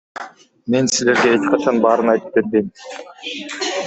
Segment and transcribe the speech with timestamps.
[0.75, 2.67] Мен силерге эч качан баарын айтып бербейм.